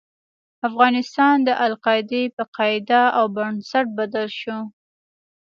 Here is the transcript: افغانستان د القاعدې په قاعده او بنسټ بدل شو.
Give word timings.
افغانستان 0.69 1.35
د 1.47 1.49
القاعدې 1.65 2.23
په 2.35 2.43
قاعده 2.57 3.03
او 3.17 3.25
بنسټ 3.35 3.85
بدل 3.97 4.27
شو. 4.39 4.57